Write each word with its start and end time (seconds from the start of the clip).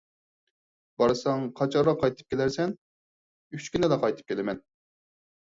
− 0.01 1.01
بارساڭ 1.01 1.43
قاچانراق 1.59 1.99
قايتىپ 2.05 2.33
كېلەرسەن؟ 2.35 2.73
− 2.73 3.59
ئۈچ 3.61 3.71
كۈندىلا 3.77 4.03
قايتىپ 4.07 4.33
كېلىمەن. 4.33 4.65